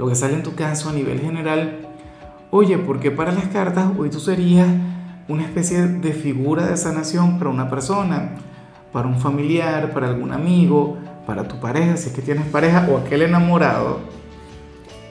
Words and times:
lo 0.00 0.08
que 0.08 0.14
sale 0.14 0.32
en 0.32 0.42
tu 0.42 0.54
caso 0.54 0.88
a 0.88 0.94
nivel 0.94 1.20
general. 1.20 1.76
Oye, 2.50 2.78
porque 2.78 3.10
para 3.10 3.32
las 3.32 3.48
cartas 3.48 3.92
hoy 3.98 4.08
tú 4.08 4.18
serías 4.18 4.66
una 5.28 5.42
especie 5.42 5.82
de 5.86 6.14
figura 6.14 6.66
de 6.66 6.78
sanación 6.78 7.38
para 7.38 7.50
una 7.50 7.68
persona, 7.68 8.30
para 8.94 9.06
un 9.06 9.20
familiar, 9.20 9.92
para 9.92 10.08
algún 10.08 10.32
amigo, 10.32 10.96
para 11.26 11.46
tu 11.46 11.60
pareja, 11.60 11.98
si 11.98 12.08
es 12.08 12.14
que 12.14 12.22
tienes 12.22 12.46
pareja 12.46 12.88
o 12.90 12.96
aquel 12.96 13.20
enamorado. 13.20 14.00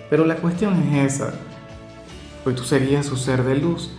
Pero 0.10 0.26
la 0.26 0.38
cuestión 0.38 0.74
es 0.82 1.14
esa. 1.14 1.34
Hoy 2.44 2.56
tú 2.56 2.64
serías 2.64 3.06
su 3.06 3.16
ser 3.16 3.44
de 3.44 3.58
luz, 3.58 3.92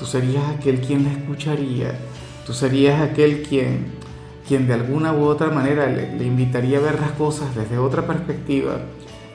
tú 0.00 0.04
serías 0.04 0.42
aquel 0.48 0.80
quien 0.80 1.04
la 1.04 1.12
escucharía, 1.12 1.96
tú 2.44 2.52
serías 2.52 3.00
aquel 3.00 3.44
quien 3.44 4.02
quien 4.48 4.66
de 4.66 4.74
alguna 4.74 5.12
u 5.12 5.24
otra 5.24 5.50
manera 5.50 5.86
le, 5.86 6.24
invitaría 6.24 6.78
a 6.78 6.80
ver 6.80 7.00
las 7.00 7.12
cosas 7.12 7.54
desde 7.54 7.78
otra 7.78 8.06
perspectiva. 8.06 8.80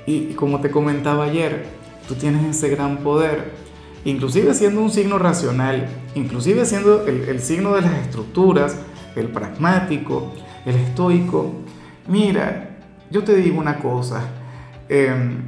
Y, 0.09 0.33
como 0.33 0.59
te 0.59 0.71
comentaba 0.71 1.25
ayer, 1.25 1.65
tú 2.07 2.15
tienes 2.15 2.43
ese 2.43 2.69
gran 2.69 2.97
poder, 2.97 3.51
inclusive 4.05 4.55
siendo 4.55 4.81
un 4.81 4.89
signo 4.89 5.19
racional, 5.19 5.87
inclusive 6.15 6.65
siendo 6.65 7.05
el, 7.05 7.39
signo 7.39 7.75
de 7.75 7.81
las 7.81 7.93
estructuras, 7.99 8.75
el 9.15 9.27
pragmático, 9.27 10.33
el 10.65 10.77
estoico. 10.77 11.53
Mira, 12.07 12.79
yo 13.11 13.23
te 13.23 13.35
digo 13.35 13.59
una 13.59 13.77
cosa, 13.77 14.23
em, 14.87 15.43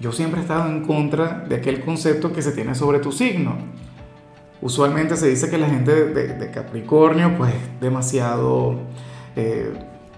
yo 0.00 0.12
siempre 0.12 0.40
he 0.40 0.42
estado 0.42 0.68
en 0.68 0.84
contra 0.84 1.46
de 1.48 1.56
aquel 1.56 1.80
concepto 1.80 2.34
que 2.34 2.42
se 2.42 2.52
tiene 2.52 2.74
sobre 2.74 2.98
tu 2.98 3.10
signo 3.10 3.56
Usualmente 4.62 5.16
se 5.16 5.28
dice 5.28 5.50
que 5.50 5.58
la 5.58 5.68
gente 5.68 5.92
de, 5.92 6.50
Capricornio 6.50 7.36
pues 7.36 7.52
demasiado, 7.80 8.80
eh, 9.36 9.72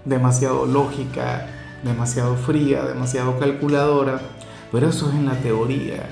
demasiado 0.05 0.65
lógica, 0.65 1.47
demasiado 1.83 2.35
fría, 2.35 2.83
demasiado 2.83 3.39
calculadora, 3.39 4.19
pero 4.71 4.89
eso 4.89 5.09
es 5.09 5.15
en 5.15 5.25
la 5.25 5.35
teoría, 5.35 6.03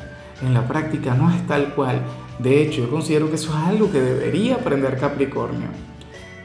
en 0.42 0.54
la 0.54 0.68
práctica 0.68 1.14
no 1.16 1.30
es 1.30 1.46
tal 1.48 1.74
cual. 1.74 2.02
De 2.40 2.62
hecho, 2.62 2.82
yo 2.82 2.90
considero 2.90 3.30
que 3.30 3.36
eso 3.36 3.50
es 3.50 3.68
algo 3.68 3.92
que 3.92 4.00
debería 4.00 4.56
aprender 4.56 4.98
Capricornio. 5.00 5.68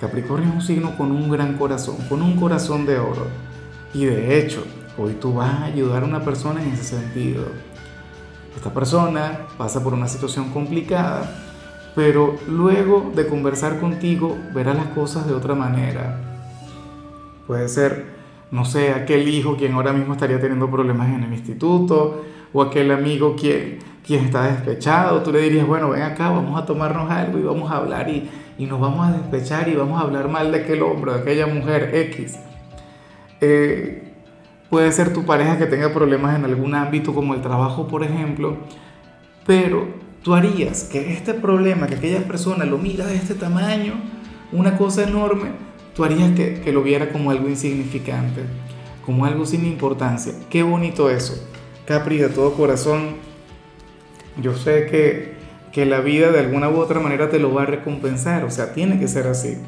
Capricornio 0.00 0.48
es 0.48 0.54
un 0.54 0.62
signo 0.62 0.96
con 0.96 1.12
un 1.12 1.30
gran 1.30 1.56
corazón, 1.56 1.96
con 2.08 2.22
un 2.22 2.36
corazón 2.36 2.86
de 2.86 2.98
oro. 2.98 3.26
Y 3.94 4.06
de 4.06 4.38
hecho, 4.38 4.64
hoy 4.96 5.12
tú 5.14 5.34
vas 5.34 5.50
a 5.50 5.64
ayudar 5.64 6.02
a 6.02 6.06
una 6.06 6.24
persona 6.24 6.62
en 6.62 6.70
ese 6.70 6.84
sentido. 6.84 7.44
Esta 8.56 8.72
persona 8.72 9.40
pasa 9.58 9.82
por 9.82 9.94
una 9.94 10.08
situación 10.08 10.50
complicada 10.50 11.30
pero 11.94 12.36
luego 12.48 13.12
de 13.14 13.26
conversar 13.26 13.78
contigo 13.78 14.38
verás 14.54 14.76
las 14.76 14.86
cosas 14.88 15.26
de 15.26 15.34
otra 15.34 15.54
manera. 15.54 16.18
Puede 17.46 17.68
ser, 17.68 18.21
no 18.52 18.66
sé, 18.66 18.92
aquel 18.92 19.26
hijo 19.28 19.56
quien 19.56 19.72
ahora 19.72 19.94
mismo 19.94 20.12
estaría 20.12 20.38
teniendo 20.38 20.70
problemas 20.70 21.08
en 21.08 21.24
el 21.24 21.32
instituto, 21.32 22.22
o 22.52 22.62
aquel 22.62 22.90
amigo 22.90 23.34
quien, 23.34 23.78
quien 24.06 24.26
está 24.26 24.42
despechado. 24.42 25.22
Tú 25.22 25.32
le 25.32 25.40
dirías, 25.40 25.66
bueno, 25.66 25.88
ven 25.88 26.02
acá, 26.02 26.28
vamos 26.30 26.60
a 26.60 26.66
tomarnos 26.66 27.10
algo 27.10 27.38
y 27.38 27.42
vamos 27.42 27.72
a 27.72 27.78
hablar 27.78 28.10
y, 28.10 28.28
y 28.58 28.66
nos 28.66 28.78
vamos 28.78 29.08
a 29.08 29.12
despechar 29.12 29.68
y 29.68 29.74
vamos 29.74 29.98
a 29.98 30.04
hablar 30.04 30.28
mal 30.28 30.52
de 30.52 30.58
aquel 30.58 30.82
hombre, 30.82 31.14
de 31.14 31.20
aquella 31.20 31.46
mujer 31.46 31.90
X. 31.94 32.38
Eh, 33.40 34.12
puede 34.68 34.92
ser 34.92 35.14
tu 35.14 35.24
pareja 35.24 35.56
que 35.56 35.64
tenga 35.64 35.88
problemas 35.88 36.36
en 36.36 36.44
algún 36.44 36.74
ámbito 36.74 37.14
como 37.14 37.32
el 37.32 37.40
trabajo, 37.40 37.88
por 37.88 38.04
ejemplo, 38.04 38.58
pero 39.46 39.86
tú 40.22 40.34
harías 40.34 40.84
que 40.84 41.14
este 41.14 41.32
problema, 41.32 41.86
que 41.86 41.94
aquella 41.94 42.20
persona 42.28 42.66
lo 42.66 42.76
mira 42.76 43.06
de 43.06 43.16
este 43.16 43.34
tamaño, 43.34 43.94
una 44.52 44.76
cosa 44.76 45.04
enorme, 45.04 45.52
tú 45.94 46.04
harías 46.04 46.32
que, 46.32 46.72
lo 46.72 46.82
viera 46.82 47.10
como 47.10 47.30
algo 47.30 47.48
insignificante, 47.48 48.42
como 49.04 49.24
algo 49.24 49.46
sin 49.46 49.64
importancia. 49.66 50.32
Qué 50.50 50.62
bonito 50.62 51.10
eso. 51.10 51.46
Capri, 51.86 52.18
de 52.18 52.28
todo 52.28 52.54
corazón, 52.54 53.16
yo 54.40 54.56
sé 54.56 54.86
que, 54.86 55.34
que 55.72 55.86
la 55.86 56.00
vida 56.00 56.30
de 56.30 56.40
alguna 56.40 56.68
u 56.68 56.76
otra 56.78 57.00
manera 57.00 57.28
te 57.28 57.38
lo 57.38 57.52
va 57.52 57.62
a 57.62 57.66
recompensar, 57.66 58.44
o 58.44 58.50
sea, 58.50 58.72
tiene 58.72 58.98
que 58.98 59.08
ser 59.08 59.26
así. 59.26 59.58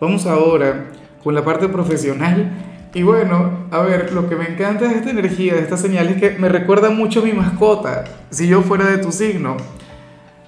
Vamos 0.00 0.26
ahora 0.26 0.90
con 1.22 1.34
la 1.34 1.44
parte 1.44 1.68
profesional 1.68 2.50
y 2.94 3.02
bueno, 3.02 3.66
a 3.70 3.80
ver, 3.80 4.12
lo 4.12 4.28
que 4.28 4.36
me 4.36 4.48
encanta 4.48 4.86
de 4.86 4.96
esta 4.96 5.10
energía, 5.10 5.54
de 5.54 5.60
esta 5.60 5.78
señal, 5.78 6.08
es 6.08 6.20
que 6.20 6.38
me 6.38 6.48
recuerda 6.48 6.90
mucho 6.90 7.20
a 7.20 7.24
mi 7.24 7.32
mascota, 7.32 8.04
si 8.28 8.46
yo 8.46 8.60
fuera 8.62 8.84
de 8.84 8.98
tu 8.98 9.12
signo. 9.12 9.56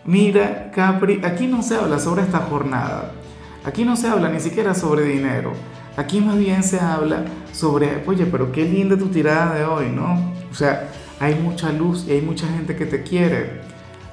Mira, 0.04 0.70
Capri, 0.74 1.22
aquí 1.24 1.46
no 1.46 1.62
se 1.62 1.76
habla 1.76 1.98
sobre 1.98 2.22
esta 2.22 2.40
jornada, 2.40 3.12
aquí 3.64 3.84
no 3.84 3.96
se 3.96 4.08
habla 4.08 4.28
ni 4.28 4.40
siquiera 4.40 4.74
sobre 4.74 5.04
dinero, 5.04 5.52
aquí 5.96 6.20
más 6.20 6.38
bien 6.38 6.62
se 6.62 6.80
habla 6.80 7.24
sobre, 7.52 8.02
oye, 8.06 8.26
pero 8.26 8.52
qué 8.52 8.64
linda 8.64 8.96
tu 8.96 9.08
tirada 9.08 9.54
de 9.54 9.64
hoy, 9.64 9.90
¿no? 9.90 10.32
O 10.50 10.54
sea, 10.54 10.88
hay 11.20 11.34
mucha 11.34 11.72
luz 11.72 12.06
y 12.08 12.12
hay 12.12 12.20
mucha 12.20 12.46
gente 12.48 12.76
que 12.76 12.86
te 12.86 13.02
quiere. 13.02 13.60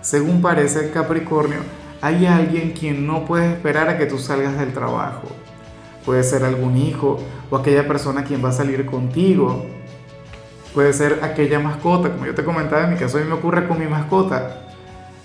Según 0.01 0.41
parece 0.41 0.91
Capricornio, 0.91 1.59
hay 2.01 2.25
alguien 2.25 2.71
quien 2.71 3.05
no 3.05 3.25
puede 3.25 3.51
esperar 3.51 3.89
a 3.89 3.97
que 3.97 4.05
tú 4.07 4.17
salgas 4.17 4.57
del 4.57 4.73
trabajo 4.73 5.27
puede 6.05 6.23
ser 6.23 6.43
algún 6.43 6.77
hijo 6.77 7.19
o 7.49 7.55
aquella 7.55 7.87
persona 7.87 8.23
quien 8.23 8.43
va 8.43 8.49
a 8.49 8.53
salir 8.53 8.85
contigo, 8.85 9.65
puede 10.73 10.93
ser 10.93 11.19
aquella 11.23 11.59
mascota, 11.59 12.11
como 12.11 12.25
yo 12.25 12.35
te 12.35 12.43
comentaba 12.43 12.85
en 12.85 12.91
mi 12.91 12.95
caso, 12.97 13.17
a 13.17 13.21
mí 13.21 13.27
me 13.27 13.35
ocurre 13.35 13.67
con 13.67 13.79
mi 13.79 13.87
mascota. 13.87 14.63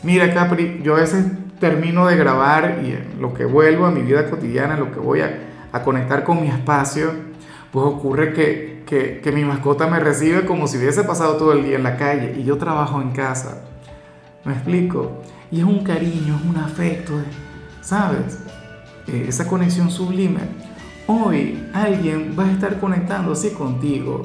Mira 0.03 0.33
Capri, 0.35 0.81
yo 0.83 0.97
a 0.97 1.01
veces 1.01 1.27
termino 1.59 2.07
de 2.07 2.17
grabar 2.17 2.81
y 2.85 2.93
en 2.93 3.21
lo 3.21 3.35
que 3.35 3.45
vuelvo 3.45 3.87
a 3.87 3.91
mi 3.91 4.03
vida 4.03 4.29
cotidiana, 4.29 4.75
en 4.75 4.81
lo 4.81 4.93
que 4.93 5.01
voy 5.01 5.21
a, 5.21 5.39
a 5.73 5.83
conectar 5.83 6.25
con 6.25 6.41
mi 6.41 6.49
espacio, 6.49 7.13
pues 7.73 7.87
ocurre 7.87 8.33
que, 8.33 8.83
que, 8.87 9.21
que 9.21 9.33
mi 9.33 9.45
mascota 9.45 9.87
me 9.87 10.01
recibe 10.01 10.45
como 10.45 10.69
si 10.69 10.79
hubiese 10.79 11.05
pasado 11.05 11.37
todo 11.37 11.53
el 11.53 11.65
día 11.65 11.77
en 11.77 11.83
la 11.83 11.97
calle 11.97 12.35
y 12.37 12.45
yo 12.45 12.57
trabajo 12.57 13.01
en 13.01 13.11
casa. 13.11 13.65
¿Me 14.45 14.53
explico? 14.53 15.23
Y 15.51 15.61
es 15.61 15.65
un 15.65 15.83
cariño, 15.83 16.37
es 16.37 16.49
un 16.49 16.57
afecto, 16.57 17.13
¿sabes? 17.81 18.45
Eh, 19.09 19.27
esa 19.29 19.47
conexión 19.47 19.91
sublime. 19.91 20.41
Hoy 21.07 21.69
alguien 21.73 22.37
va 22.39 22.45
a 22.45 22.51
estar 22.51 22.81
conectando 22.81 23.33
así 23.33 23.51
contigo. 23.51 24.23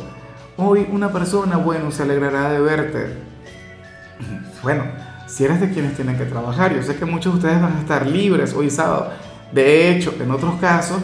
Hoy 0.58 0.88
una 0.92 1.12
persona, 1.12 1.58
bueno, 1.58 1.92
se 1.92 2.04
alegrará 2.04 2.52
de 2.52 2.60
verte. 2.60 3.18
Bueno, 4.64 4.84
si 5.32 5.46
eres 5.46 5.62
de 5.62 5.72
quienes 5.72 5.96
tienen 5.96 6.18
que 6.18 6.26
trabajar, 6.26 6.76
yo 6.76 6.84
sé 6.84 6.98
que 6.98 7.06
muchos 7.06 7.32
de 7.34 7.40
ustedes 7.40 7.62
van 7.62 7.78
a 7.78 7.80
estar 7.80 8.06
libres 8.06 8.54
hoy 8.54 8.70
sábado. 8.70 9.12
De 9.54 9.90
hecho, 9.90 10.14
en 10.20 10.30
otros 10.30 10.56
casos, 10.60 10.98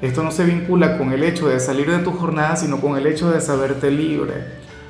esto 0.00 0.22
no 0.22 0.30
se 0.30 0.44
vincula 0.44 0.96
con 0.96 1.12
el 1.12 1.22
hecho 1.22 1.48
de 1.48 1.60
salir 1.60 1.90
de 1.90 1.98
tu 1.98 2.12
jornada, 2.12 2.56
sino 2.56 2.80
con 2.80 2.96
el 2.96 3.06
hecho 3.06 3.30
de 3.30 3.42
saberte 3.42 3.90
libre, 3.90 4.32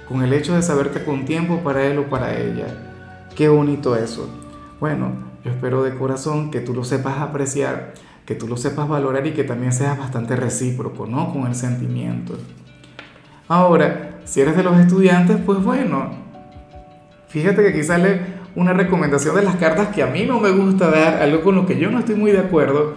con 0.09 0.23
el 0.23 0.33
hecho 0.33 0.55
de 0.55 0.63
saberte 0.63 1.05
con 1.05 1.25
tiempo 1.25 1.59
para 1.65 1.85
él 1.85 1.99
o 1.99 2.09
para 2.09 2.39
ella. 2.39 2.67
Qué 3.35 3.49
bonito 3.49 3.97
eso. 3.97 4.31
Bueno, 4.79 5.11
yo 5.45 5.51
espero 5.51 5.83
de 5.83 5.97
corazón 5.97 6.53
que 6.53 6.61
tú 6.61 6.73
lo 6.73 6.85
sepas 6.85 7.19
apreciar 7.19 7.95
que 8.27 8.35
tú 8.35 8.49
lo 8.49 8.57
sepas 8.57 8.89
valorar 8.89 9.27
y 9.27 9.33
que 9.33 9.45
también 9.45 9.73
seas 9.73 9.99
bastante 9.99 10.35
recíproco, 10.35 11.07
¿no? 11.07 11.33
Con 11.33 11.47
el 11.47 11.55
sentimiento. 11.55 12.39
Ahora, 13.49 14.21
si 14.25 14.41
eres 14.41 14.57
de 14.57 14.63
los 14.63 14.79
estudiantes, 14.79 15.37
pues 15.45 15.63
bueno, 15.63 16.11
fíjate 17.29 17.63
que 17.63 17.69
aquí 17.69 17.83
sale 17.83 18.44
una 18.57 18.73
recomendación 18.73 19.37
de 19.37 19.43
las 19.43 19.57
cartas 19.57 19.89
que 19.89 20.03
a 20.03 20.07
mí 20.07 20.25
no 20.25 20.41
me 20.41 20.51
gusta 20.51 20.91
dar, 20.91 21.23
algo 21.23 21.43
con 21.43 21.55
lo 21.55 21.67
que 21.67 21.79
yo 21.79 21.91
no 21.91 21.99
estoy 21.99 22.15
muy 22.15 22.33
de 22.33 22.39
acuerdo. 22.39 22.95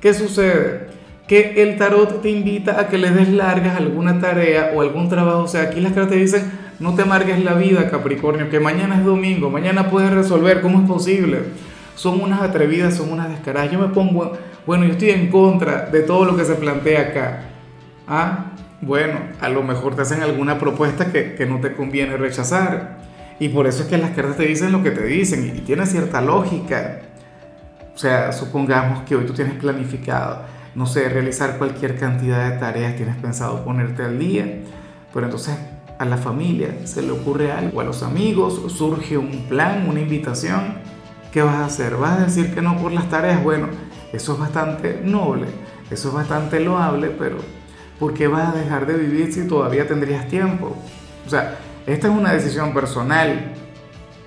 ¿Qué 0.00 0.14
sucede? 0.14 0.88
Que 1.26 1.62
el 1.62 1.76
tarot 1.76 2.22
te 2.22 2.30
invita 2.30 2.80
a 2.80 2.88
que 2.88 2.98
le 2.98 3.10
des 3.10 3.28
largas 3.28 3.76
alguna 3.76 4.20
tarea 4.20 4.72
o 4.74 4.80
algún 4.80 5.08
trabajo. 5.08 5.44
O 5.44 5.48
sea, 5.48 5.62
aquí 5.62 5.80
las 5.80 5.92
cartas 5.92 6.10
te 6.10 6.16
dicen, 6.16 6.50
no 6.80 6.94
te 6.94 7.02
amargues 7.02 7.42
la 7.44 7.54
vida, 7.54 7.90
Capricornio, 7.90 8.50
que 8.50 8.60
mañana 8.60 8.96
es 8.96 9.04
domingo, 9.04 9.50
mañana 9.50 9.90
puedes 9.90 10.12
resolver, 10.12 10.60
¿cómo 10.60 10.80
es 10.80 10.88
posible? 10.88 11.38
Son 11.94 12.20
unas 12.20 12.42
atrevidas, 12.42 12.96
son 12.96 13.12
unas 13.12 13.28
descaradas. 13.28 13.70
Yo 13.70 13.78
me 13.78 13.88
pongo 13.88 14.32
bueno, 14.66 14.84
yo 14.84 14.92
estoy 14.92 15.10
en 15.10 15.30
contra 15.30 15.86
de 15.86 16.02
todo 16.02 16.24
lo 16.24 16.36
que 16.36 16.44
se 16.44 16.54
plantea 16.54 17.00
acá. 17.00 17.42
Ah, 18.06 18.52
bueno, 18.80 19.18
a 19.40 19.48
lo 19.48 19.62
mejor 19.62 19.96
te 19.96 20.02
hacen 20.02 20.22
alguna 20.22 20.58
propuesta 20.58 21.10
que, 21.10 21.34
que 21.34 21.46
no 21.46 21.60
te 21.60 21.72
conviene 21.72 22.16
rechazar. 22.16 22.98
Y 23.40 23.48
por 23.48 23.66
eso 23.66 23.82
es 23.82 23.88
que 23.88 23.96
las 23.96 24.10
cartas 24.10 24.36
te 24.36 24.44
dicen 24.44 24.70
lo 24.70 24.82
que 24.82 24.90
te 24.90 25.02
dicen 25.02 25.46
y, 25.46 25.60
tiene 25.62 25.86
cierta 25.86 26.20
lógica. 26.20 27.00
O 27.94 27.98
sea, 27.98 28.32
supongamos 28.32 29.02
que 29.04 29.16
hoy 29.16 29.24
tú 29.24 29.32
tienes 29.32 29.54
planificado, 29.54 30.42
no 30.74 30.86
sé, 30.86 31.08
realizar 31.08 31.56
cualquier 31.56 31.98
cantidad 31.98 32.50
de 32.50 32.58
tareas, 32.58 32.96
tienes 32.96 33.16
pensado 33.16 33.64
ponerte 33.64 34.04
al 34.04 34.18
día, 34.18 34.60
pero 35.12 35.26
entonces 35.26 35.56
a 35.98 36.04
la 36.04 36.18
familia 36.18 36.86
se 36.86 37.00
le 37.02 37.12
ocurre 37.12 37.50
algo, 37.50 37.80
a 37.80 37.84
los 37.84 38.02
amigos 38.02 38.60
surge 38.72 39.16
un 39.16 39.46
plan, 39.48 39.88
una 39.88 40.00
invitación, 40.00 40.74
¿qué 41.32 41.42
vas 41.42 41.56
a 41.56 41.64
hacer? 41.64 41.96
¿Vas 41.96 42.20
a 42.20 42.24
decir 42.26 42.54
que 42.54 42.60
no 42.60 42.76
por 42.76 42.92
las 42.92 43.08
tareas? 43.08 43.42
Bueno, 43.42 43.68
eso 44.12 44.34
es 44.34 44.38
bastante 44.38 45.00
noble, 45.02 45.46
eso 45.90 46.08
es 46.08 46.14
bastante 46.14 46.60
loable, 46.60 47.08
pero 47.18 47.38
¿por 47.98 48.12
qué 48.12 48.28
vas 48.28 48.54
a 48.54 48.58
dejar 48.58 48.86
de 48.86 48.94
vivir 48.94 49.32
si 49.32 49.48
todavía 49.48 49.88
tendrías 49.88 50.28
tiempo? 50.28 50.76
O 51.26 51.30
sea, 51.30 51.58
esta 51.86 52.08
es 52.08 52.14
una 52.14 52.32
decisión 52.32 52.74
personal, 52.74 53.52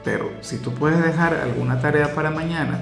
pero 0.03 0.31
si 0.41 0.57
tú 0.57 0.73
puedes 0.73 1.03
dejar 1.03 1.35
alguna 1.35 1.79
tarea 1.79 2.13
para 2.13 2.29
mañana 2.29 2.81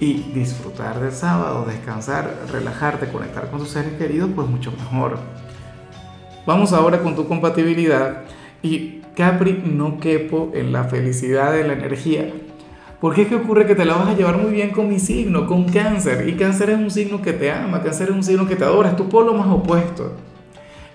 y 0.00 0.14
disfrutar 0.34 1.00
del 1.00 1.12
sábado, 1.12 1.64
descansar, 1.66 2.34
relajarte, 2.52 3.08
conectar 3.08 3.50
con 3.50 3.60
tus 3.60 3.70
seres 3.70 3.94
queridos, 3.94 4.30
pues 4.34 4.48
mucho 4.48 4.72
mejor. 4.72 5.18
Vamos 6.46 6.72
ahora 6.72 7.00
con 7.00 7.14
tu 7.14 7.26
compatibilidad 7.26 8.22
y 8.62 9.02
Capri 9.14 9.62
no 9.64 9.98
quepo 9.98 10.52
en 10.54 10.72
la 10.72 10.84
felicidad 10.84 11.52
de 11.52 11.64
la 11.64 11.72
energía. 11.72 12.32
Porque 13.00 13.22
es 13.22 13.28
que 13.28 13.36
ocurre 13.36 13.66
que 13.66 13.76
te 13.76 13.84
la 13.84 13.94
vas 13.94 14.08
a 14.08 14.16
llevar 14.16 14.38
muy 14.38 14.52
bien 14.52 14.70
con 14.70 14.88
mi 14.88 14.98
signo, 14.98 15.46
con 15.46 15.68
cáncer. 15.68 16.28
Y 16.28 16.34
cáncer 16.34 16.70
es 16.70 16.78
un 16.78 16.90
signo 16.90 17.22
que 17.22 17.32
te 17.32 17.50
ama, 17.50 17.82
cáncer 17.82 18.08
es 18.08 18.14
un 18.14 18.24
signo 18.24 18.46
que 18.46 18.56
te 18.56 18.64
adora, 18.64 18.90
es 18.90 18.96
tu 18.96 19.08
polo 19.08 19.34
más 19.34 19.46
opuesto. 19.48 20.14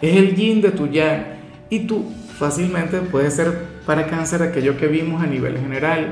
Es 0.01 0.15
el 0.17 0.35
yin 0.35 0.61
de 0.61 0.71
tu 0.71 0.87
yang. 0.87 1.42
Y 1.69 1.87
tú 1.87 2.11
fácilmente 2.37 2.99
puedes 2.99 3.33
ser 3.33 3.65
para 3.85 4.07
cáncer 4.07 4.43
aquello 4.43 4.77
que 4.77 4.87
vimos 4.87 5.23
a 5.23 5.27
nivel 5.27 5.57
general. 5.57 6.11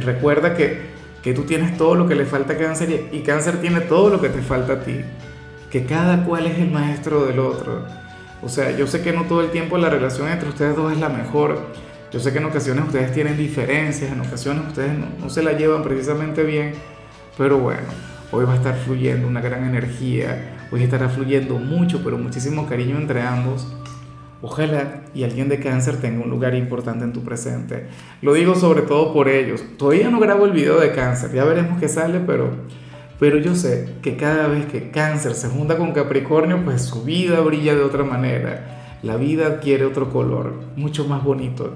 Recuerda 0.00 0.54
que, 0.54 0.80
que 1.22 1.32
tú 1.32 1.42
tienes 1.42 1.76
todo 1.76 1.94
lo 1.94 2.08
que 2.08 2.14
le 2.14 2.26
falta 2.26 2.54
a 2.54 2.58
cáncer 2.58 3.08
y 3.12 3.20
cáncer 3.20 3.60
tiene 3.60 3.80
todo 3.80 4.10
lo 4.10 4.20
que 4.20 4.28
te 4.28 4.42
falta 4.42 4.74
a 4.74 4.80
ti. 4.80 5.00
Que 5.70 5.84
cada 5.84 6.24
cual 6.24 6.46
es 6.46 6.58
el 6.58 6.70
maestro 6.70 7.26
del 7.26 7.38
otro. 7.38 7.84
O 8.42 8.48
sea, 8.48 8.76
yo 8.76 8.86
sé 8.86 9.02
que 9.02 9.12
no 9.12 9.24
todo 9.24 9.40
el 9.40 9.50
tiempo 9.50 9.78
la 9.78 9.90
relación 9.90 10.28
entre 10.28 10.48
ustedes 10.48 10.76
dos 10.76 10.92
es 10.92 10.98
la 10.98 11.08
mejor 11.08 11.74
yo 12.12 12.20
sé 12.20 12.32
que 12.32 12.38
en 12.38 12.44
ocasiones 12.44 12.84
ustedes 12.86 13.12
tienen 13.12 13.36
diferencias, 13.36 14.12
en 14.12 14.20
ocasiones 14.20 14.68
ustedes 14.68 14.92
no, 15.20 15.28
se 15.28 15.42
la 15.42 15.52
llevan 15.52 15.82
precisamente 15.82 16.44
bien, 16.44 16.72
pero 17.36 17.58
bueno, 17.58 17.82
hoy 18.30 18.44
va 18.44 18.52
a 18.52 18.56
estar 18.56 18.76
fluyendo 18.76 19.26
una 19.26 19.40
gran 19.40 19.64
energía, 19.64 20.56
hoy 20.70 20.84
estará 20.84 21.08
fluyendo 21.08 21.58
mucho, 21.58 22.02
pero 22.04 22.16
muchísimo 22.16 22.66
cariño 22.66 22.96
entre 22.96 23.22
ambos. 23.22 23.66
Ojalá 24.46 25.00
y 25.12 25.24
alguien 25.24 25.48
de 25.48 25.58
cáncer 25.58 25.96
tenga 25.96 26.22
un 26.22 26.30
lugar 26.30 26.54
importante 26.54 27.02
en 27.04 27.12
tu 27.12 27.24
presente. 27.24 27.88
Lo 28.22 28.32
digo 28.32 28.54
sobre 28.54 28.82
todo 28.82 29.12
por 29.12 29.28
ellos. 29.28 29.60
Todavía 29.76 30.08
no 30.08 30.20
grabo 30.20 30.44
el 30.44 30.52
video 30.52 30.78
de 30.78 30.92
cáncer, 30.92 31.32
ya 31.32 31.42
veremos 31.42 31.80
qué 31.80 31.88
sale, 31.88 32.20
pero, 32.20 32.50
pero 33.18 33.38
yo 33.38 33.56
sé 33.56 33.94
que 34.02 34.16
cada 34.16 34.46
vez 34.46 34.66
que 34.66 34.92
cáncer 34.92 35.34
se 35.34 35.48
junta 35.48 35.76
con 35.76 35.90
Capricornio, 35.90 36.64
pues 36.64 36.82
su 36.82 37.02
vida 37.02 37.40
brilla 37.40 37.74
de 37.74 37.82
otra 37.82 38.04
manera. 38.04 38.98
La 39.02 39.16
vida 39.16 39.48
adquiere 39.48 39.84
otro 39.84 40.10
color, 40.10 40.52
mucho 40.76 41.08
más 41.08 41.24
bonito. 41.24 41.74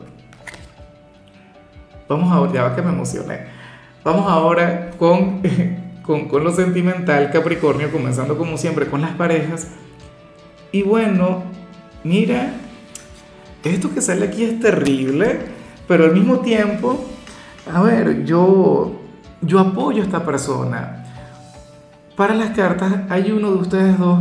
Vamos 2.08 2.30
ahora, 2.32 2.52
ya 2.52 2.62
va 2.62 2.76
que 2.76 2.82
me 2.82 2.90
emocioné. 2.90 3.46
Vamos 4.04 4.30
ahora 4.30 4.92
con, 4.96 5.42
con, 6.04 6.28
con 6.28 6.44
lo 6.44 6.52
sentimental, 6.52 7.32
Capricornio, 7.32 7.90
comenzando 7.90 8.38
como 8.38 8.56
siempre 8.56 8.86
con 8.86 9.00
las 9.00 9.16
parejas. 9.16 9.72
Y 10.70 10.82
bueno, 10.82 11.42
mira, 12.04 12.52
esto 13.64 13.92
que 13.92 14.00
sale 14.00 14.26
aquí 14.26 14.44
es 14.44 14.60
terrible, 14.60 15.40
pero 15.86 16.04
al 16.04 16.12
mismo 16.12 16.40
tiempo, 16.40 17.04
a 17.72 17.82
ver, 17.82 18.24
yo, 18.24 18.92
yo 19.42 19.58
apoyo 19.58 20.02
a 20.02 20.06
esta 20.06 20.24
persona. 20.24 21.04
Para 22.16 22.34
las 22.34 22.50
cartas 22.50 22.92
hay 23.08 23.32
uno 23.32 23.50
de 23.52 23.58
ustedes 23.58 23.98
dos 23.98 24.18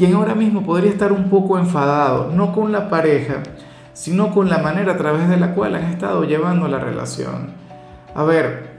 quien 0.00 0.14
ahora 0.14 0.34
mismo 0.34 0.62
podría 0.62 0.90
estar 0.90 1.12
un 1.12 1.28
poco 1.28 1.58
enfadado, 1.58 2.32
no 2.32 2.54
con 2.54 2.72
la 2.72 2.88
pareja, 2.88 3.42
sino 3.92 4.32
con 4.32 4.48
la 4.48 4.56
manera 4.56 4.94
a 4.94 4.96
través 4.96 5.28
de 5.28 5.36
la 5.36 5.54
cual 5.54 5.74
han 5.74 5.84
estado 5.84 6.24
llevando 6.24 6.68
la 6.68 6.78
relación. 6.78 7.50
A 8.14 8.24
ver, 8.24 8.70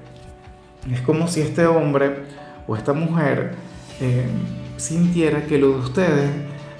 es 0.91 1.01
como 1.01 1.27
si 1.27 1.41
este 1.41 1.67
hombre 1.67 2.23
o 2.67 2.75
esta 2.75 2.93
mujer 2.93 3.53
eh, 3.99 4.25
sintiera 4.77 5.45
que 5.45 5.59
lo 5.59 5.69
de 5.69 5.75
ustedes 5.75 6.31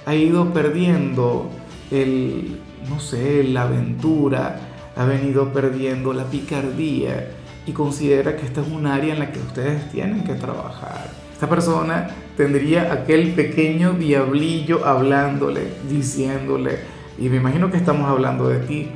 ha 0.06 0.16
ido 0.16 0.54
perdiendo 0.54 1.50
el, 1.92 2.60
no 2.90 3.00
sé, 3.00 3.44
la 3.44 3.64
aventura, 3.64 4.60
ha 4.96 5.06
venido 5.06 5.54
perdiendo 5.54 6.14
la 6.14 6.26
picardía 6.26 7.32
y 7.66 7.72
considera 7.72 8.36
que 8.36 8.46
esta 8.46 8.62
es 8.62 8.68
un 8.68 8.88
área 8.88 9.14
en 9.14 9.20
la 9.20 9.32
que 9.32 9.40
ustedes 9.40 9.90
tienen 9.92 10.24
que 10.24 10.34
trabajar. 10.34 11.10
Esta 11.34 11.50
persona 11.50 12.10
tendría 12.38 12.94
aquel 12.94 13.34
pequeño 13.34 13.94
diablillo 13.94 14.86
hablándole, 14.86 15.68
diciéndole, 15.90 16.80
y 17.18 17.30
me 17.30 17.38
imagino 17.38 17.72
que 17.72 17.78
estamos 17.78 18.10
hablando 18.10 18.48
de 18.48 18.60
ti. 18.60 18.90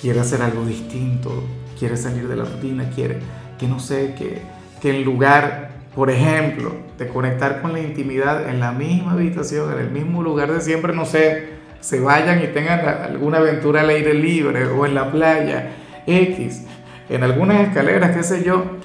Quiere 0.00 0.20
hacer 0.20 0.42
algo 0.42 0.64
distinto, 0.64 1.42
quiere 1.78 1.96
salir 1.96 2.28
de 2.28 2.36
la 2.36 2.44
rutina, 2.44 2.88
quiere 2.90 3.18
que 3.58 3.66
no 3.66 3.80
sé, 3.80 4.14
que, 4.16 4.40
que 4.80 4.96
en 4.96 5.04
lugar, 5.04 5.67
por 5.98 6.12
ejemplo, 6.12 6.76
de 6.96 7.08
conectar 7.08 7.60
con 7.60 7.72
la 7.72 7.80
intimidad 7.80 8.48
en 8.48 8.60
la 8.60 8.70
misma 8.70 9.14
habitación, 9.14 9.72
en 9.72 9.80
el 9.80 9.90
mismo 9.90 10.22
lugar 10.22 10.52
de 10.52 10.60
siempre, 10.60 10.94
no 10.94 11.04
sé, 11.04 11.48
se 11.80 11.98
vayan 11.98 12.40
y 12.40 12.46
tengan 12.46 12.86
alguna 12.86 13.38
aventura 13.38 13.80
al 13.80 13.90
aire 13.90 14.14
libre 14.14 14.68
o 14.68 14.86
en 14.86 14.94
la 14.94 15.10
playa, 15.10 15.70
X, 16.06 16.62
en 17.08 17.24
algunas 17.24 17.66
escaleras, 17.66 18.16
qué 18.16 18.22
sé 18.22 18.44
yo, 18.44 18.76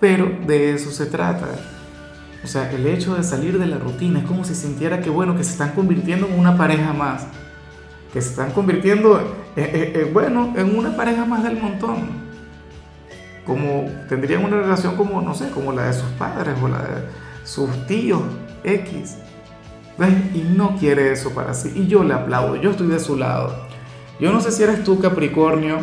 pero 0.00 0.38
de 0.46 0.72
eso 0.72 0.90
se 0.90 1.04
trata. 1.04 1.48
O 2.42 2.46
sea, 2.46 2.72
el 2.72 2.86
hecho 2.86 3.14
de 3.14 3.24
salir 3.24 3.58
de 3.58 3.66
la 3.66 3.76
rutina 3.76 4.20
es 4.20 4.24
como 4.24 4.42
si 4.44 4.54
sintiera 4.54 5.00
que, 5.02 5.10
bueno, 5.10 5.36
que 5.36 5.44
se 5.44 5.50
están 5.50 5.72
convirtiendo 5.72 6.28
en 6.28 6.38
una 6.38 6.56
pareja 6.56 6.94
más 6.94 7.26
que 8.10 8.22
se 8.22 8.30
están 8.30 8.52
convirtiendo, 8.52 9.20
eh, 9.20 9.22
eh, 9.56 9.92
eh, 9.96 10.10
bueno, 10.10 10.54
en 10.56 10.78
una 10.78 10.96
pareja 10.96 11.26
más 11.26 11.44
del 11.44 11.60
montón. 11.60 12.24
Como 13.44 13.90
tendrían 14.08 14.44
una 14.44 14.56
relación 14.56 14.96
como, 14.96 15.20
no 15.20 15.34
sé, 15.34 15.50
como 15.50 15.72
la 15.72 15.86
de 15.86 15.92
sus 15.92 16.08
padres 16.18 16.54
o 16.62 16.68
la 16.68 16.78
de 16.78 17.02
sus 17.44 17.86
tíos 17.86 18.22
X. 18.64 19.18
¿Ves? 19.98 20.12
Y 20.34 20.38
no 20.56 20.76
quiere 20.76 21.12
eso 21.12 21.30
para 21.30 21.54
sí. 21.54 21.72
Y 21.74 21.86
yo 21.86 22.02
le 22.02 22.14
aplaudo, 22.14 22.56
yo 22.56 22.70
estoy 22.70 22.88
de 22.88 22.98
su 22.98 23.16
lado. 23.16 23.54
Yo 24.18 24.32
no 24.32 24.40
sé 24.40 24.50
si 24.50 24.62
eres 24.62 24.82
tú, 24.84 24.98
Capricornio, 25.00 25.78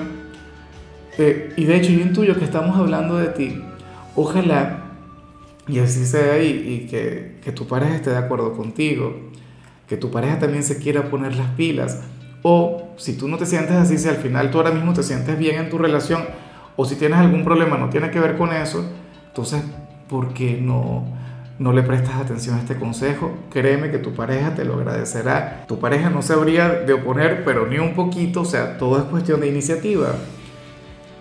y 1.18 1.66
de 1.66 1.76
hecho 1.76 1.92
yo 1.92 2.00
intuyo 2.00 2.38
que 2.38 2.46
estamos 2.46 2.78
hablando 2.78 3.18
de 3.18 3.28
ti. 3.28 3.62
Ojalá, 4.16 4.86
y 5.68 5.80
así 5.80 6.06
sea, 6.06 6.42
y, 6.42 6.48
y 6.48 6.88
que, 6.90 7.40
que 7.44 7.52
tu 7.52 7.68
pareja 7.68 7.96
esté 7.96 8.10
de 8.10 8.18
acuerdo 8.18 8.54
contigo, 8.56 9.16
que 9.88 9.98
tu 9.98 10.10
pareja 10.10 10.40
también 10.40 10.64
se 10.64 10.78
quiera 10.78 11.10
poner 11.10 11.36
las 11.36 11.50
pilas 11.52 12.00
o 12.44 12.94
si 12.98 13.18
tú 13.18 13.28
no 13.28 13.38
te 13.38 13.46
sientes 13.46 13.76
así, 13.76 13.98
si 13.98 14.08
al 14.10 14.16
final 14.16 14.52
tú 14.52 14.58
ahora 14.58 14.72
mismo 14.72 14.94
te 14.94 15.04
sientes 15.04 15.38
bien 15.38 15.58
en 15.58 15.70
tu 15.70 15.78
relación, 15.78 16.24
o 16.76 16.86
si 16.86 16.96
tienes 16.96 17.20
algún 17.20 17.44
problema, 17.44 17.78
no 17.78 17.90
tiene 17.90 18.12
que 18.12 18.20
ver 18.20 18.38
con 18.38 18.54
eso, 18.54 18.86
entonces, 19.28 19.64
¿por 20.10 20.34
qué 20.34 20.60
no, 20.62 21.06
no 21.60 21.74
le 21.74 21.84
prestas 21.84 22.16
atención 22.16 22.56
a 22.56 22.60
este 22.60 22.76
consejo? 22.76 23.32
Créeme 23.52 23.92
que 23.92 23.98
tu 23.98 24.14
pareja 24.14 24.54
te 24.54 24.66
lo 24.66 24.76
agradecerá. 24.76 25.66
Tu 25.68 25.80
pareja 25.80 26.10
no 26.10 26.22
se 26.22 26.34
habría 26.34 26.70
de 26.70 26.94
oponer, 26.94 27.44
pero 27.46 27.68
ni 27.68 27.78
un 27.78 27.94
poquito, 27.94 28.42
o 28.42 28.46
sea, 28.46 28.78
todo 28.78 28.98
es 28.98 29.04
cuestión 29.06 29.40
de 29.42 29.48
iniciativa. 29.48 30.16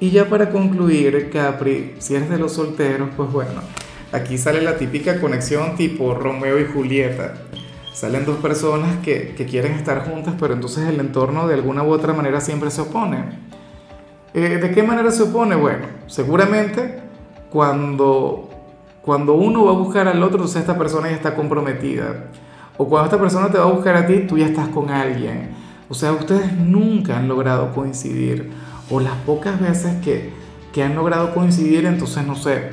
Y 0.00 0.10
ya 0.10 0.28
para 0.28 0.50
concluir, 0.50 1.30
Capri, 1.30 1.94
si 1.98 2.14
eres 2.14 2.30
de 2.30 2.38
los 2.38 2.54
solteros, 2.54 3.10
pues 3.16 3.30
bueno, 3.30 3.60
aquí 4.12 4.38
sale 4.38 4.62
la 4.62 4.76
típica 4.76 5.20
conexión 5.20 5.76
tipo 5.76 6.14
Romeo 6.14 6.58
y 6.58 6.64
Julieta 6.64 7.34
salen 8.00 8.24
dos 8.24 8.38
personas 8.38 8.96
que, 9.04 9.34
quieren 9.48 9.72
estar 9.72 10.06
juntas, 10.06 10.34
pero 10.40 10.54
entonces 10.54 10.88
el 10.88 11.00
entorno 11.00 11.46
de 11.46 11.54
alguna 11.54 11.82
u 11.82 11.90
otra 11.90 12.14
manera 12.14 12.40
siempre 12.40 12.70
se 12.70 12.80
opone. 12.80 13.24
Eh, 14.32 14.58
¿De 14.58 14.70
qué 14.70 14.82
manera 14.82 15.10
se 15.10 15.24
opone? 15.24 15.56
Bueno, 15.56 15.86
seguramente 16.06 17.00
cuando, 17.50 18.48
cuando 19.02 19.34
uno 19.34 19.64
va 19.64 19.72
a 19.72 19.74
buscar 19.74 20.06
al 20.08 20.22
otro, 20.22 20.38
entonces 20.38 20.60
esta 20.60 20.78
persona 20.78 21.10
ya 21.10 21.16
está 21.16 21.34
comprometida. 21.34 22.26
O 22.78 22.86
cuando 22.86 23.06
esta 23.06 23.20
persona 23.20 23.50
te 23.50 23.58
va 23.58 23.64
a 23.64 23.72
buscar 23.72 23.96
a 23.96 24.06
ti, 24.06 24.20
tú 24.20 24.38
ya 24.38 24.46
estás 24.46 24.68
con 24.68 24.90
alguien. 24.90 25.50
O 25.88 25.94
sea, 25.94 26.12
ustedes 26.12 26.52
nunca 26.52 27.18
han 27.18 27.28
logrado 27.28 27.74
coincidir. 27.74 28.52
O 28.90 29.00
las 29.00 29.14
pocas 29.26 29.60
veces 29.60 30.00
que, 30.02 30.32
que 30.72 30.82
han 30.82 30.94
logrado 30.94 31.34
coincidir, 31.34 31.84
entonces 31.84 32.26
no 32.26 32.36
sé, 32.36 32.70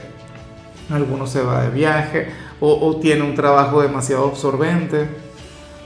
alguno 0.89 1.27
se 1.27 1.41
va 1.41 1.63
de 1.63 1.69
viaje 1.71 2.27
o, 2.59 2.97
tiene 2.97 3.21
un 3.21 3.35
trabajo 3.35 3.81
demasiado 3.81 4.27
absorbente. 4.27 5.07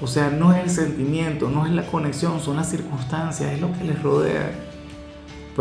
O 0.02 0.08
sea, 0.08 0.30
no 0.30 0.54
es 0.54 0.64
el 0.64 0.70
sentimiento, 0.70 1.50
no 1.50 1.66
es 1.66 1.72
la 1.72 1.84
conexión, 1.84 2.40
son 2.40 2.56
las 2.56 2.70
circunstancias, 2.70 3.52
es 3.52 3.62
lo 3.62 3.72
que 3.74 3.84
les 3.84 4.02
rodea. 4.02 4.52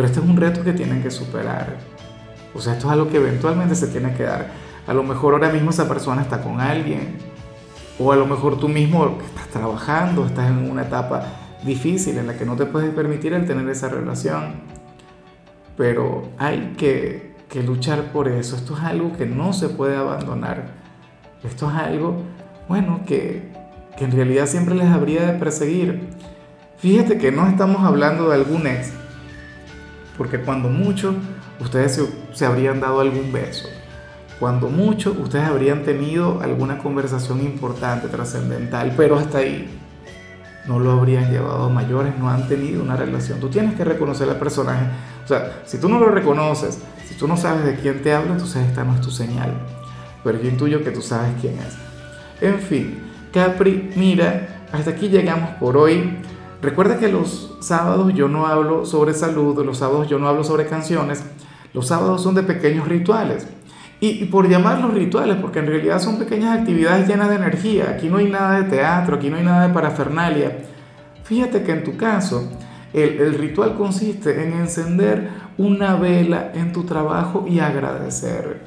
Pero 0.00 0.09
este 0.09 0.21
es 0.21 0.26
un 0.26 0.37
reto 0.38 0.64
que 0.64 0.73
tienen 0.73 1.02
que 1.02 1.11
superar. 1.11 1.76
O 2.54 2.59
sea, 2.59 2.73
esto 2.73 2.87
es 2.87 2.92
algo 2.95 3.11
que 3.11 3.19
eventualmente 3.19 3.75
se 3.75 3.87
tiene 3.87 4.14
que 4.14 4.23
dar. 4.23 4.47
A 4.87 4.95
lo 4.95 5.02
mejor 5.02 5.35
ahora 5.35 5.50
mismo 5.50 5.69
esa 5.69 5.87
persona 5.87 6.23
está 6.23 6.40
con 6.40 6.59
alguien. 6.59 7.19
O 7.99 8.11
a 8.11 8.16
lo 8.16 8.25
mejor 8.25 8.59
tú 8.59 8.66
mismo 8.66 9.19
estás 9.23 9.49
trabajando, 9.49 10.25
estás 10.25 10.49
en 10.49 10.71
una 10.71 10.85
etapa 10.85 11.23
difícil 11.66 12.16
en 12.16 12.28
la 12.28 12.38
que 12.38 12.47
no 12.47 12.57
te 12.57 12.64
puedes 12.64 12.88
permitir 12.95 13.35
el 13.35 13.45
tener 13.45 13.69
esa 13.69 13.90
relación. 13.90 14.62
Pero 15.76 16.30
hay 16.38 16.73
que, 16.78 17.35
que 17.50 17.62
luchar 17.62 18.04
por 18.04 18.26
eso. 18.26 18.57
Esto 18.57 18.78
es 18.78 18.83
algo 18.83 19.12
que 19.19 19.26
no 19.26 19.52
se 19.52 19.69
puede 19.69 19.99
abandonar. 19.99 20.69
Esto 21.45 21.69
es 21.69 21.76
algo, 21.76 22.23
bueno, 22.69 23.02
que, 23.07 23.52
que 23.99 24.07
en 24.07 24.12
realidad 24.12 24.47
siempre 24.47 24.75
les 24.76 24.88
habría 24.88 25.26
de 25.26 25.38
perseguir. 25.38 26.09
Fíjate 26.78 27.19
que 27.19 27.30
no 27.30 27.47
estamos 27.47 27.85
hablando 27.85 28.30
de 28.30 28.37
algún 28.37 28.66
ex, 28.66 28.95
porque 30.21 30.39
cuando 30.39 30.69
mucho 30.69 31.15
ustedes 31.61 31.95
se, 31.95 32.07
se 32.35 32.45
habrían 32.45 32.79
dado 32.79 33.00
algún 33.00 33.33
beso, 33.33 33.71
cuando 34.39 34.69
mucho 34.69 35.17
ustedes 35.19 35.47
habrían 35.47 35.83
tenido 35.83 36.43
alguna 36.43 36.77
conversación 36.77 37.41
importante, 37.41 38.07
trascendental, 38.07 38.93
pero 38.99 39.19
hasta 39.19 39.39
ahí 39.39 39.67
no 40.67 40.79
lo 40.79 40.91
habrían 40.91 41.31
llevado 41.31 41.65
a 41.65 41.69
mayores, 41.71 42.19
no 42.19 42.29
han 42.29 42.47
tenido 42.49 42.83
una 42.83 42.97
relación. 42.97 43.41
Tú 43.41 43.49
tienes 43.49 43.75
que 43.77 43.83
reconocer 43.83 44.29
al 44.29 44.37
personaje. 44.37 44.85
O 45.25 45.27
sea, 45.27 45.62
si 45.65 45.79
tú 45.79 45.89
no 45.89 45.99
lo 45.99 46.11
reconoces, 46.11 46.81
si 47.09 47.15
tú 47.15 47.27
no 47.27 47.39
sabes 47.39 47.65
de 47.65 47.77
quién 47.77 48.03
te 48.03 48.12
habla, 48.12 48.33
entonces 48.33 48.69
esta 48.69 48.85
no 48.85 48.97
es 48.97 49.00
tu 49.00 49.11
señal. 49.11 49.55
Pero 50.23 50.39
yo 50.39 50.50
intuyo 50.50 50.85
que 50.85 50.91
tú 50.91 51.00
sabes 51.00 51.33
quién 51.41 51.55
es. 51.55 51.79
En 52.43 52.59
fin, 52.59 53.05
Capri, 53.33 53.91
mira, 53.97 54.67
hasta 54.71 54.91
aquí 54.91 55.09
llegamos 55.09 55.49
por 55.53 55.79
hoy. 55.79 56.19
Recuerda 56.62 56.99
que 56.99 57.09
los 57.09 57.57
sábados 57.61 58.12
yo 58.14 58.29
no 58.29 58.47
hablo 58.47 58.85
sobre 58.85 59.14
salud, 59.14 59.64
los 59.64 59.79
sábados 59.79 60.09
yo 60.09 60.19
no 60.19 60.29
hablo 60.29 60.45
sobre 60.45 60.67
canciones, 60.67 61.25
los 61.73 61.87
sábados 61.87 62.23
son 62.23 62.35
de 62.35 62.43
pequeños 62.43 62.87
rituales. 62.87 63.47
Y, 64.02 64.25
por 64.26 64.49
llamarlos 64.49 64.95
rituales, 64.95 65.37
porque 65.37 65.59
en 65.59 65.67
realidad 65.67 66.00
son 66.00 66.19
pequeñas 66.19 66.59
actividades 66.59 67.07
llenas 67.07 67.29
de 67.29 67.37
energía. 67.37 67.90
Aquí 67.90 68.09
no 68.09 68.17
hay 68.17 68.31
nada 68.31 68.62
de 68.62 68.71
teatro, 68.71 69.17
aquí 69.17 69.29
no 69.29 69.37
hay 69.37 69.45
nada 69.45 69.69
de 69.69 69.75
parafernalia. 69.75 70.59
Fíjate 71.25 71.62
que 71.62 71.73
en 71.73 71.85
tu 71.85 71.99
caso, 71.99 72.50
el, 72.95 73.21
el 73.21 73.35
ritual 73.35 73.76
consiste 73.76 74.43
en 74.43 74.55
encender 74.55 75.29
una 75.59 75.97
vela 75.97 76.50
en 76.55 76.73
tu 76.73 76.85
trabajo 76.85 77.45
y 77.47 77.61
agradecer. 77.61 78.62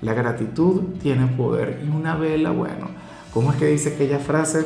La 0.00 0.14
gratitud 0.14 0.82
tiene 1.02 1.26
poder 1.26 1.82
y 1.84 1.88
una 1.88 2.16
vela, 2.16 2.50
bueno, 2.50 2.88
¿cómo 3.32 3.50
es 3.50 3.58
que 3.58 3.66
dice 3.66 3.94
aquella 3.94 4.18
frase? 4.18 4.64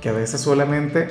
Que 0.00 0.08
a 0.08 0.12
veces 0.12 0.40
solamente, 0.40 1.08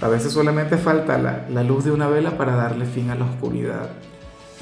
a 0.00 0.08
veces 0.08 0.32
solamente 0.32 0.76
falta 0.76 1.18
la, 1.18 1.46
la 1.50 1.62
luz 1.62 1.84
de 1.84 1.92
una 1.92 2.08
vela 2.08 2.36
para 2.36 2.54
darle 2.54 2.86
fin 2.86 3.10
a 3.10 3.14
la 3.14 3.24
oscuridad. 3.24 3.90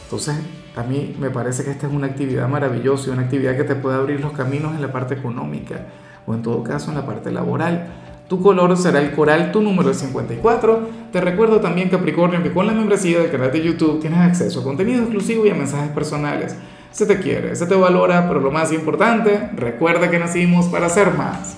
Entonces, 0.04 0.36
a 0.76 0.82
mí 0.82 1.16
me 1.18 1.30
parece 1.30 1.64
que 1.64 1.70
esta 1.70 1.86
es 1.86 1.92
una 1.92 2.06
actividad 2.06 2.48
maravillosa 2.48 3.08
y 3.08 3.12
una 3.12 3.22
actividad 3.22 3.56
que 3.56 3.64
te 3.64 3.74
puede 3.74 3.96
abrir 3.96 4.20
los 4.20 4.32
caminos 4.32 4.74
en 4.74 4.82
la 4.82 4.92
parte 4.92 5.14
económica 5.14 5.86
o 6.26 6.34
en 6.34 6.42
todo 6.42 6.62
caso 6.62 6.90
en 6.90 6.96
la 6.96 7.06
parte 7.06 7.30
laboral. 7.30 7.88
Tu 8.28 8.42
color 8.42 8.76
será 8.76 9.00
el 9.00 9.12
coral, 9.12 9.52
tu 9.52 9.62
número 9.62 9.90
es 9.90 9.98
54. 9.98 10.88
Te 11.12 11.20
recuerdo 11.20 11.60
también, 11.60 11.88
Capricornio, 11.88 12.42
que 12.42 12.52
con 12.52 12.66
la 12.66 12.72
membresía 12.72 13.20
del 13.20 13.30
canal 13.30 13.52
de 13.52 13.62
YouTube 13.62 14.00
tienes 14.00 14.18
acceso 14.18 14.60
a 14.60 14.64
contenido 14.64 15.02
exclusivo 15.02 15.46
y 15.46 15.50
a 15.50 15.54
mensajes 15.54 15.90
personales. 15.90 16.56
Se 16.90 17.06
te 17.06 17.20
quiere, 17.20 17.54
se 17.54 17.66
te 17.66 17.74
valora, 17.76 18.26
pero 18.26 18.40
lo 18.40 18.50
más 18.50 18.72
importante, 18.72 19.50
recuerda 19.54 20.10
que 20.10 20.18
nacimos 20.18 20.66
para 20.66 20.88
ser 20.88 21.14
más. 21.14 21.54